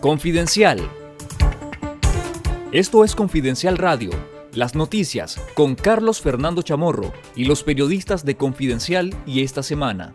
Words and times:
Confidencial. 0.00 0.78
Esto 2.70 3.02
es 3.02 3.16
Confidencial 3.16 3.76
Radio, 3.76 4.10
las 4.54 4.76
noticias 4.76 5.40
con 5.54 5.74
Carlos 5.74 6.20
Fernando 6.20 6.62
Chamorro 6.62 7.12
y 7.34 7.46
los 7.46 7.64
periodistas 7.64 8.24
de 8.24 8.36
Confidencial 8.36 9.12
y 9.26 9.42
esta 9.42 9.64
semana. 9.64 10.14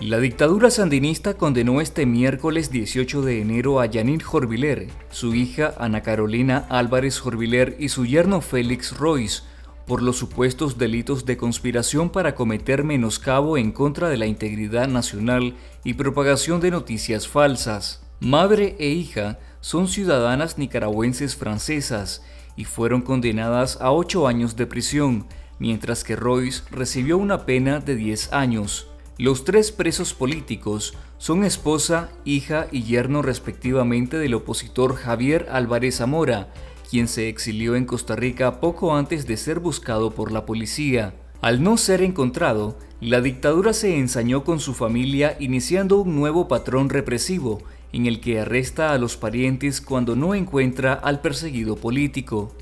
La 0.00 0.18
dictadura 0.18 0.72
sandinista 0.72 1.34
condenó 1.34 1.80
este 1.80 2.06
miércoles 2.06 2.72
18 2.72 3.22
de 3.22 3.40
enero 3.40 3.78
a 3.78 3.86
Yanir 3.86 4.24
Jorviler, 4.24 4.88
su 5.10 5.32
hija 5.36 5.74
Ana 5.78 6.02
Carolina 6.02 6.66
Álvarez 6.70 7.20
Jorviler 7.20 7.76
y 7.78 7.90
su 7.90 8.04
yerno 8.04 8.40
Félix 8.40 8.96
Royce 8.98 9.42
por 9.88 10.02
los 10.02 10.18
supuestos 10.18 10.76
delitos 10.76 11.24
de 11.24 11.38
conspiración 11.38 12.10
para 12.10 12.34
cometer 12.34 12.84
menoscabo 12.84 13.56
en 13.56 13.72
contra 13.72 14.10
de 14.10 14.18
la 14.18 14.26
integridad 14.26 14.86
nacional 14.86 15.56
y 15.82 15.94
propagación 15.94 16.60
de 16.60 16.70
noticias 16.70 17.26
falsas. 17.26 18.02
Madre 18.20 18.76
e 18.78 18.90
hija 18.90 19.38
son 19.60 19.88
ciudadanas 19.88 20.58
nicaragüenses 20.58 21.34
francesas 21.36 22.22
y 22.54 22.64
fueron 22.64 23.00
condenadas 23.00 23.78
a 23.80 23.90
ocho 23.90 24.28
años 24.28 24.56
de 24.56 24.66
prisión, 24.66 25.26
mientras 25.58 26.04
que 26.04 26.16
Royce 26.16 26.62
recibió 26.70 27.16
una 27.16 27.46
pena 27.46 27.80
de 27.80 27.96
10 27.96 28.32
años. 28.32 28.88
Los 29.16 29.44
tres 29.44 29.72
presos 29.72 30.12
políticos 30.12 30.94
son 31.16 31.44
esposa, 31.44 32.10
hija 32.24 32.68
y 32.70 32.82
yerno 32.82 33.22
respectivamente 33.22 34.18
del 34.18 34.34
opositor 34.34 34.94
Javier 34.96 35.48
Álvarez 35.50 35.96
Zamora, 35.96 36.52
quien 36.88 37.08
se 37.08 37.28
exilió 37.28 37.76
en 37.76 37.84
Costa 37.84 38.16
Rica 38.16 38.60
poco 38.60 38.94
antes 38.94 39.26
de 39.26 39.36
ser 39.36 39.60
buscado 39.60 40.10
por 40.10 40.32
la 40.32 40.46
policía. 40.46 41.14
Al 41.40 41.62
no 41.62 41.76
ser 41.76 42.02
encontrado, 42.02 42.78
la 43.00 43.20
dictadura 43.20 43.72
se 43.72 43.96
ensañó 43.96 44.42
con 44.42 44.58
su 44.58 44.74
familia 44.74 45.36
iniciando 45.38 45.98
un 45.98 46.16
nuevo 46.16 46.48
patrón 46.48 46.88
represivo 46.88 47.62
en 47.92 48.06
el 48.06 48.20
que 48.20 48.40
arresta 48.40 48.92
a 48.92 48.98
los 48.98 49.16
parientes 49.16 49.80
cuando 49.80 50.16
no 50.16 50.34
encuentra 50.34 50.94
al 50.94 51.20
perseguido 51.20 51.76
político. 51.76 52.54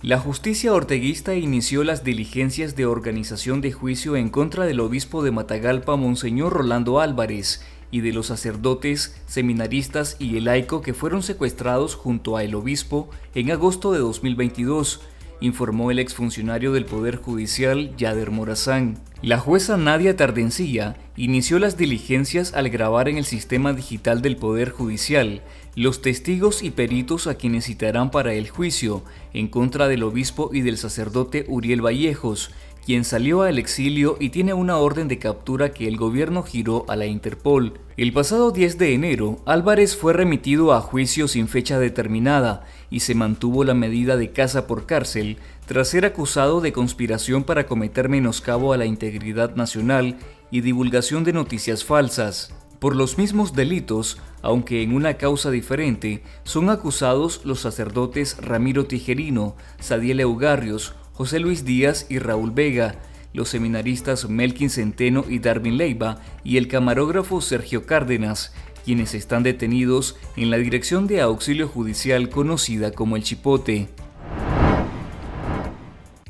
La 0.00 0.20
justicia 0.20 0.72
orteguista 0.72 1.34
inició 1.34 1.82
las 1.82 2.04
diligencias 2.04 2.76
de 2.76 2.86
organización 2.86 3.60
de 3.60 3.72
juicio 3.72 4.14
en 4.14 4.28
contra 4.28 4.64
del 4.64 4.78
obispo 4.78 5.24
de 5.24 5.32
Matagalpa, 5.32 5.96
Monseñor 5.96 6.52
Rolando 6.52 7.00
Álvarez, 7.00 7.64
y 7.90 8.00
de 8.00 8.12
los 8.12 8.26
sacerdotes, 8.26 9.20
seminaristas 9.26 10.16
y 10.18 10.36
el 10.36 10.44
laico 10.44 10.80
que 10.82 10.94
fueron 10.94 11.22
secuestrados 11.22 11.94
junto 11.94 12.36
a 12.36 12.44
el 12.44 12.54
obispo 12.54 13.10
en 13.34 13.50
agosto 13.50 13.92
de 13.92 13.98
2022, 13.98 15.00
informó 15.40 15.90
el 15.90 15.98
exfuncionario 15.98 16.72
del 16.72 16.84
Poder 16.84 17.16
Judicial 17.16 17.94
Yader 17.96 18.30
Morazán. 18.30 18.98
La 19.22 19.38
jueza 19.38 19.76
Nadia 19.76 20.16
Tardencilla 20.16 20.96
inició 21.16 21.58
las 21.58 21.76
diligencias 21.76 22.54
al 22.54 22.70
grabar 22.70 23.08
en 23.08 23.18
el 23.18 23.24
sistema 23.24 23.72
digital 23.72 24.22
del 24.22 24.36
Poder 24.36 24.70
Judicial 24.70 25.42
los 25.78 26.02
testigos 26.02 26.64
y 26.64 26.72
peritos 26.72 27.28
a 27.28 27.36
quienes 27.36 27.66
citarán 27.66 28.10
para 28.10 28.34
el 28.34 28.48
juicio 28.48 29.04
en 29.32 29.46
contra 29.46 29.86
del 29.86 30.02
obispo 30.02 30.50
y 30.52 30.62
del 30.62 30.76
sacerdote 30.76 31.44
Uriel 31.46 31.82
Vallejos, 31.86 32.50
quien 32.88 33.04
salió 33.04 33.42
al 33.42 33.58
exilio 33.58 34.16
y 34.18 34.30
tiene 34.30 34.54
una 34.54 34.78
orden 34.78 35.08
de 35.08 35.18
captura 35.18 35.74
que 35.74 35.86
el 35.86 35.98
gobierno 35.98 36.42
giró 36.42 36.86
a 36.88 36.96
la 36.96 37.04
Interpol. 37.04 37.74
El 37.98 38.14
pasado 38.14 38.50
10 38.50 38.78
de 38.78 38.94
enero, 38.94 39.42
Álvarez 39.44 39.94
fue 39.94 40.14
remitido 40.14 40.72
a 40.72 40.80
juicio 40.80 41.28
sin 41.28 41.48
fecha 41.48 41.78
determinada 41.78 42.64
y 42.88 43.00
se 43.00 43.14
mantuvo 43.14 43.62
la 43.62 43.74
medida 43.74 44.16
de 44.16 44.32
casa 44.32 44.66
por 44.66 44.86
cárcel 44.86 45.36
tras 45.66 45.88
ser 45.88 46.06
acusado 46.06 46.62
de 46.62 46.72
conspiración 46.72 47.44
para 47.44 47.66
cometer 47.66 48.08
menoscabo 48.08 48.72
a 48.72 48.78
la 48.78 48.86
integridad 48.86 49.54
nacional 49.54 50.16
y 50.50 50.62
divulgación 50.62 51.24
de 51.24 51.34
noticias 51.34 51.84
falsas. 51.84 52.54
Por 52.78 52.96
los 52.96 53.18
mismos 53.18 53.52
delitos, 53.52 54.18
aunque 54.40 54.82
en 54.82 54.94
una 54.94 55.18
causa 55.18 55.50
diferente, 55.50 56.22
son 56.44 56.70
acusados 56.70 57.42
los 57.44 57.60
sacerdotes 57.60 58.38
Ramiro 58.40 58.86
Tijerino, 58.86 59.56
Sadiel 59.78 60.20
Eugarrios, 60.20 60.94
José 61.18 61.40
Luis 61.40 61.64
Díaz 61.64 62.06
y 62.08 62.20
Raúl 62.20 62.52
Vega, 62.52 62.94
los 63.32 63.48
seminaristas 63.48 64.28
Melkin 64.28 64.70
Centeno 64.70 65.24
y 65.28 65.40
Darwin 65.40 65.76
Leiva 65.76 66.20
y 66.44 66.58
el 66.58 66.68
camarógrafo 66.68 67.40
Sergio 67.40 67.86
Cárdenas, 67.86 68.54
quienes 68.84 69.14
están 69.14 69.42
detenidos 69.42 70.14
en 70.36 70.52
la 70.52 70.58
Dirección 70.58 71.08
de 71.08 71.20
Auxilio 71.20 71.66
Judicial 71.66 72.28
conocida 72.28 72.92
como 72.92 73.16
el 73.16 73.24
Chipote. 73.24 73.88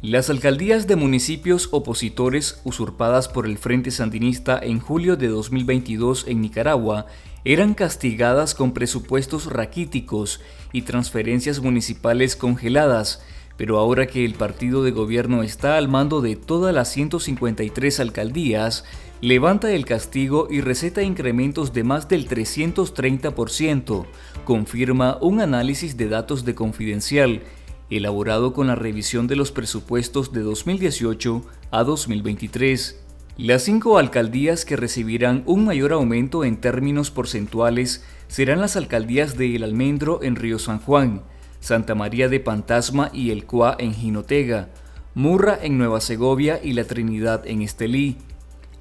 Las 0.01 0.31
alcaldías 0.31 0.87
de 0.87 0.97
municipios 0.97 1.69
opositores 1.71 2.63
usurpadas 2.65 3.29
por 3.29 3.45
el 3.45 3.59
Frente 3.59 3.91
Sandinista 3.91 4.59
en 4.59 4.81
julio 4.81 5.17
de 5.17 5.29
2022 5.29 6.25
en 6.29 6.41
Nicaragua 6.41 7.05
eran 7.45 7.75
castigadas 7.75 8.55
con 8.55 8.73
presupuestos 8.73 9.53
raquíticos 9.53 10.41
y 10.73 10.83
transferencias 10.83 11.61
municipales 11.61 12.37
congeladas, 12.37 13.23
pero 13.59 13.77
ahora 13.77 14.07
que 14.07 14.25
el 14.25 14.35
partido 14.35 14.85
de 14.85 14.93
gobierno 14.93 15.43
está 15.43 15.77
al 15.77 15.89
mando 15.89 16.21
de 16.21 16.37
todas 16.37 16.73
las 16.73 16.93
153 16.93 17.99
alcaldías, 17.99 18.85
levanta 19.21 19.73
el 19.73 19.85
castigo 19.85 20.47
y 20.49 20.61
receta 20.61 21.03
incrementos 21.03 21.73
de 21.73 21.83
más 21.83 22.09
del 22.09 22.29
330%, 22.29 24.07
confirma 24.45 25.19
un 25.21 25.41
análisis 25.41 25.97
de 25.97 26.09
datos 26.09 26.45
de 26.45 26.55
Confidencial, 26.55 27.43
elaborado 27.91 28.53
con 28.53 28.69
la 28.69 28.77
revisión 28.77 29.27
de 29.27 29.35
los 29.35 29.51
presupuestos 29.51 30.33
de 30.33 30.43
2018 30.43 31.43
a 31.73 31.83
2023. 31.83 33.01
Las 33.39 33.63
cinco 33.63 33.99
alcaldías 33.99 34.65
que 34.65 34.77
recibirán 34.77 35.43
un 35.47 35.65
mayor 35.65 35.93
aumento 35.93 36.45
en 36.45 36.59
términos 36.59 37.11
porcentuales 37.11 38.05
serán 38.29 38.61
las 38.61 38.77
alcaldías 38.77 39.37
de 39.37 39.57
El 39.57 39.65
Almendro 39.65 40.21
en 40.23 40.37
Río 40.37 40.61
San 40.61 40.79
Juan, 40.79 41.23
Santa 41.61 41.95
María 41.95 42.29
de 42.29 42.41
Pantasma 42.41 43.11
y 43.13 43.31
El 43.31 43.45
Cuá 43.45 43.77
en 43.79 43.95
Jinotega, 43.95 44.69
Murra 45.15 45.59
en 45.61 45.79
Nueva 45.79 46.01
Segovia 46.01 46.61
y 46.63 46.73
La 46.73 46.85
Trinidad 46.85 47.47
en 47.47 47.63
Estelí. 47.63 48.19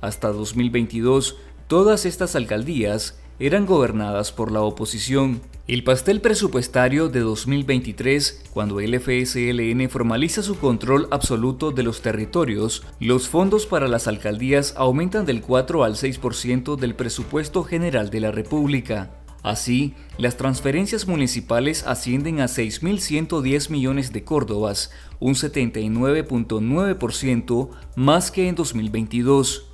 Hasta 0.02 0.32
2022, 0.32 1.38
todas 1.68 2.06
estas 2.06 2.36
alcaldías 2.36 3.20
eran 3.40 3.66
gobernadas 3.66 4.32
por 4.32 4.52
la 4.52 4.62
oposición. 4.62 5.42
El 5.68 5.84
pastel 5.84 6.22
presupuestario 6.22 7.10
de 7.10 7.20
2023, 7.20 8.46
cuando 8.54 8.80
el 8.80 8.98
FSLN 9.00 9.90
formaliza 9.90 10.42
su 10.42 10.58
control 10.58 11.08
absoluto 11.12 11.72
de 11.72 11.84
los 11.84 12.02
territorios, 12.02 12.84
los 13.00 13.28
fondos 13.28 13.66
para 13.66 13.88
las 13.88 14.08
alcaldías 14.08 14.74
aumentan 14.78 15.26
del 15.26 15.42
4 15.42 15.84
al 15.84 15.96
6% 15.96 16.78
del 16.78 16.96
presupuesto 16.96 17.64
general 17.64 18.10
de 18.10 18.22
la 18.22 18.32
República. 18.32 19.17
Así, 19.48 19.94
las 20.18 20.36
transferencias 20.36 21.08
municipales 21.08 21.86
ascienden 21.88 22.42
a 22.42 22.48
6.110 22.48 23.70
millones 23.70 24.12
de 24.12 24.26
córdobas, 24.26 24.92
un 25.22 25.36
79.9% 25.36 27.70
más 27.96 28.30
que 28.30 28.50
en 28.50 28.56
2022. 28.56 29.70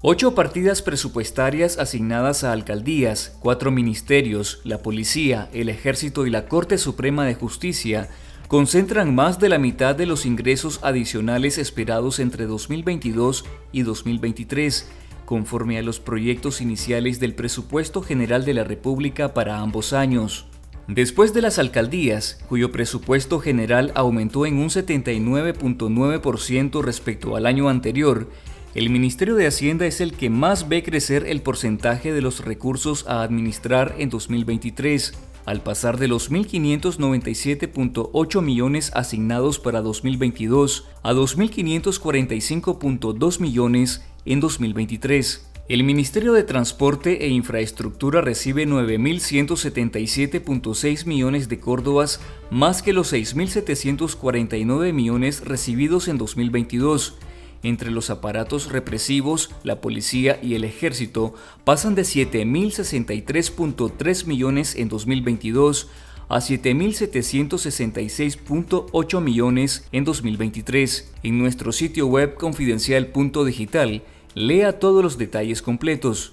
Ocho 0.00 0.34
partidas 0.34 0.82
presupuestarias 0.82 1.78
asignadas 1.78 2.42
a 2.42 2.50
alcaldías, 2.50 3.36
cuatro 3.38 3.70
ministerios, 3.70 4.60
la 4.64 4.82
policía, 4.82 5.48
el 5.52 5.68
ejército 5.68 6.26
y 6.26 6.30
la 6.30 6.46
Corte 6.46 6.76
Suprema 6.76 7.24
de 7.24 7.36
Justicia 7.36 8.08
concentran 8.48 9.14
más 9.14 9.38
de 9.38 9.48
la 9.48 9.58
mitad 9.58 9.94
de 9.94 10.06
los 10.06 10.26
ingresos 10.26 10.80
adicionales 10.82 11.56
esperados 11.56 12.18
entre 12.18 12.46
2022 12.46 13.44
y 13.70 13.82
2023 13.82 14.88
conforme 15.28 15.76
a 15.76 15.82
los 15.82 16.00
proyectos 16.00 16.62
iniciales 16.62 17.20
del 17.20 17.34
presupuesto 17.34 18.00
general 18.00 18.46
de 18.46 18.54
la 18.54 18.64
República 18.64 19.34
para 19.34 19.58
ambos 19.58 19.92
años. 19.92 20.46
Después 20.86 21.34
de 21.34 21.42
las 21.42 21.58
alcaldías, 21.58 22.42
cuyo 22.48 22.72
presupuesto 22.72 23.38
general 23.38 23.92
aumentó 23.94 24.46
en 24.46 24.56
un 24.56 24.70
79.9% 24.70 26.82
respecto 26.82 27.36
al 27.36 27.44
año 27.44 27.68
anterior, 27.68 28.30
el 28.74 28.88
Ministerio 28.88 29.34
de 29.34 29.46
Hacienda 29.46 29.84
es 29.84 30.00
el 30.00 30.14
que 30.14 30.30
más 30.30 30.66
ve 30.66 30.82
crecer 30.82 31.26
el 31.26 31.42
porcentaje 31.42 32.14
de 32.14 32.22
los 32.22 32.42
recursos 32.42 33.04
a 33.06 33.20
administrar 33.20 33.96
en 33.98 34.08
2023, 34.08 35.12
al 35.44 35.60
pasar 35.60 35.98
de 35.98 36.08
los 36.08 36.30
1.597.8 36.30 38.40
millones 38.40 38.92
asignados 38.94 39.58
para 39.58 39.82
2022 39.82 40.88
a 41.02 41.12
2.545.2 41.12 43.40
millones 43.40 44.02
en 44.28 44.38
2023. 44.40 45.44
El 45.68 45.84
Ministerio 45.84 46.34
de 46.34 46.42
Transporte 46.44 47.24
e 47.24 47.28
Infraestructura 47.28 48.20
recibe 48.20 48.66
9.177.6 48.66 51.06
millones 51.06 51.48
de 51.48 51.60
córdobas 51.60 52.20
más 52.50 52.82
que 52.82 52.92
los 52.92 53.10
6.749 53.12 54.92
millones 54.92 55.44
recibidos 55.44 56.08
en 56.08 56.18
2022. 56.18 57.14
Entre 57.62 57.90
los 57.90 58.10
aparatos 58.10 58.70
represivos, 58.70 59.50
la 59.64 59.80
policía 59.80 60.38
y 60.42 60.54
el 60.54 60.64
ejército 60.64 61.32
pasan 61.64 61.94
de 61.94 62.02
7.063.3 62.02 64.26
millones 64.26 64.76
en 64.76 64.88
2022 64.88 65.88
a 66.28 66.38
7.766.8 66.38 69.20
millones 69.20 69.86
en 69.92 70.04
2023. 70.04 71.12
En 71.22 71.38
nuestro 71.38 71.70
sitio 71.72 72.06
web 72.06 72.34
confidencial.digital, 72.34 74.02
lea 74.34 74.78
todos 74.78 75.02
los 75.02 75.18
detalles 75.18 75.62
completos. 75.62 76.32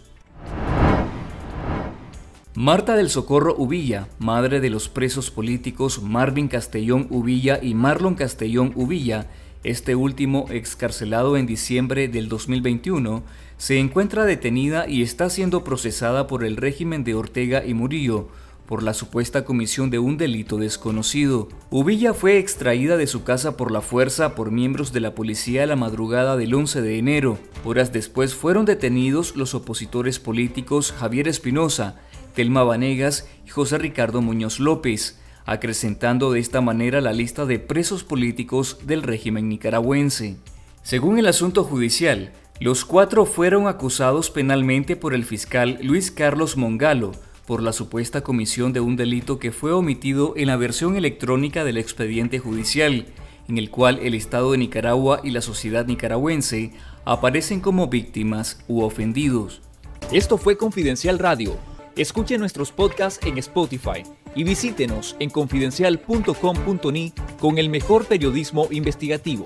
Marta 2.53 2.95
del 2.95 3.09
Socorro 3.09 3.55
Uvilla, 3.57 4.07
madre 4.17 4.61
de 4.61 4.69
los 4.69 4.87
presos 4.87 5.29
políticos 5.29 6.01
Marvin 6.01 6.47
Castellón 6.47 7.07
Uvilla 7.09 7.59
y 7.61 7.73
Marlon 7.73 8.15
Castellón 8.15 8.71
Uvilla, 8.75 9.27
este 9.63 9.95
último 9.95 10.45
excarcelado 10.49 11.35
en 11.35 11.47
diciembre 11.47 12.07
del 12.07 12.29
2021, 12.29 13.23
se 13.57 13.79
encuentra 13.79 14.23
detenida 14.25 14.87
y 14.87 15.01
está 15.01 15.29
siendo 15.29 15.63
procesada 15.63 16.27
por 16.27 16.45
el 16.45 16.55
régimen 16.55 17.03
de 17.03 17.15
Ortega 17.15 17.65
y 17.65 17.73
Murillo 17.73 18.29
por 18.65 18.83
la 18.83 18.93
supuesta 18.93 19.45
comisión 19.45 19.89
de 19.89 19.99
un 19.99 20.17
delito 20.17 20.57
desconocido. 20.57 21.49
Uvilla 21.69 22.13
fue 22.13 22.37
extraída 22.37 22.97
de 22.97 23.07
su 23.07 23.23
casa 23.23 23.57
por 23.57 23.71
la 23.71 23.81
fuerza 23.81 24.35
por 24.35 24.51
miembros 24.51 24.91
de 24.91 24.99
la 24.99 25.13
policía 25.13 25.65
la 25.65 25.75
madrugada 25.75 26.37
del 26.37 26.53
11 26.53 26.81
de 26.81 26.97
enero. 26.97 27.37
Horas 27.63 27.93
después 27.93 28.33
fueron 28.33 28.65
detenidos 28.65 29.35
los 29.35 29.53
opositores 29.53 30.19
políticos 30.19 30.93
Javier 30.97 31.27
Espinosa, 31.27 31.95
Telma 32.33 32.63
Vanegas 32.63 33.27
y 33.45 33.49
José 33.49 33.77
Ricardo 33.77 34.21
Muñoz 34.21 34.59
López, 34.59 35.19
acrecentando 35.45 36.31
de 36.31 36.39
esta 36.39 36.61
manera 36.61 37.01
la 37.01 37.13
lista 37.13 37.45
de 37.45 37.59
presos 37.59 38.03
políticos 38.03 38.79
del 38.85 39.03
régimen 39.03 39.47
nicaragüense. 39.47 40.37
Según 40.81 41.19
el 41.19 41.27
asunto 41.27 41.63
judicial, 41.63 42.33
los 42.59 42.85
cuatro 42.85 43.25
fueron 43.25 43.67
acusados 43.67 44.29
penalmente 44.29 44.95
por 44.95 45.13
el 45.13 45.25
fiscal 45.25 45.77
Luis 45.81 46.09
Carlos 46.09 46.57
Mongalo 46.57 47.11
por 47.45 47.61
la 47.61 47.73
supuesta 47.73 48.21
comisión 48.21 48.73
de 48.73 48.79
un 48.79 48.95
delito 48.95 49.39
que 49.39 49.51
fue 49.51 49.71
omitido 49.71 50.33
en 50.35 50.47
la 50.47 50.57
versión 50.57 50.95
electrónica 50.95 51.63
del 51.63 51.77
expediente 51.77 52.39
judicial, 52.39 53.05
en 53.47 53.57
el 53.57 53.69
cual 53.69 53.99
el 54.01 54.13
Estado 54.13 54.51
de 54.51 54.57
Nicaragua 54.57 55.21
y 55.23 55.31
la 55.31 55.41
sociedad 55.41 55.85
nicaragüense 55.85 56.73
aparecen 57.05 57.59
como 57.59 57.87
víctimas 57.87 58.59
u 58.67 58.81
ofendidos. 58.81 59.61
Esto 60.11 60.37
fue 60.37 60.57
Confidencial 60.57 61.19
Radio 61.19 61.57
Escuche 61.95 62.37
nuestros 62.37 62.73
podcasts 62.73 63.25
en 63.25 63.37
Spotify 63.37 64.03
y 64.35 64.43
visítenos 64.43 65.15
en 65.19 65.29
confidencial.com.ni 65.29 67.13
con 67.39 67.57
el 67.57 67.69
mejor 67.69 68.05
periodismo 68.05 68.67
investigativo. 68.69 69.45